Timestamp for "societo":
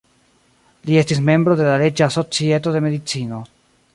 2.17-2.75